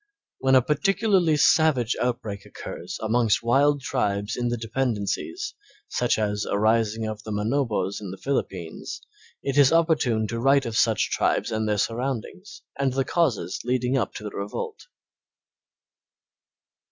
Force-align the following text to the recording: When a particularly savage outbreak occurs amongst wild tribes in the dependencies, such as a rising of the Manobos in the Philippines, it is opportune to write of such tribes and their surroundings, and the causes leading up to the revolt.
When 0.39 0.55
a 0.55 0.63
particularly 0.63 1.37
savage 1.37 1.95
outbreak 2.01 2.43
occurs 2.47 2.97
amongst 3.03 3.43
wild 3.43 3.81
tribes 3.83 4.35
in 4.35 4.47
the 4.47 4.57
dependencies, 4.57 5.53
such 5.89 6.17
as 6.17 6.43
a 6.49 6.57
rising 6.57 7.05
of 7.05 7.21
the 7.21 7.29
Manobos 7.31 8.01
in 8.01 8.09
the 8.09 8.17
Philippines, 8.17 9.01
it 9.43 9.59
is 9.59 9.71
opportune 9.71 10.25
to 10.29 10.39
write 10.39 10.65
of 10.65 10.75
such 10.75 11.11
tribes 11.11 11.51
and 11.51 11.69
their 11.69 11.77
surroundings, 11.77 12.63
and 12.79 12.93
the 12.93 13.05
causes 13.05 13.59
leading 13.63 13.95
up 13.95 14.15
to 14.15 14.23
the 14.23 14.31
revolt. 14.31 14.87